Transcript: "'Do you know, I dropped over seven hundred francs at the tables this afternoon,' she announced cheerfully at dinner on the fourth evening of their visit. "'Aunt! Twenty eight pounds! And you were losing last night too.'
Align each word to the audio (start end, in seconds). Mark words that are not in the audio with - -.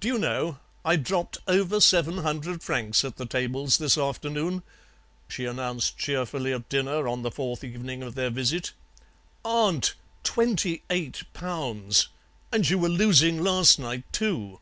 "'Do 0.00 0.08
you 0.08 0.18
know, 0.18 0.58
I 0.86 0.96
dropped 0.96 1.36
over 1.46 1.82
seven 1.82 2.16
hundred 2.16 2.62
francs 2.62 3.04
at 3.04 3.16
the 3.18 3.26
tables 3.26 3.76
this 3.76 3.98
afternoon,' 3.98 4.62
she 5.28 5.44
announced 5.44 5.98
cheerfully 5.98 6.54
at 6.54 6.70
dinner 6.70 7.06
on 7.06 7.20
the 7.20 7.30
fourth 7.30 7.62
evening 7.62 8.02
of 8.02 8.14
their 8.14 8.30
visit. 8.30 8.72
"'Aunt! 9.44 9.92
Twenty 10.22 10.82
eight 10.88 11.24
pounds! 11.34 12.08
And 12.50 12.70
you 12.70 12.78
were 12.78 12.88
losing 12.88 13.42
last 13.42 13.78
night 13.78 14.04
too.' 14.14 14.60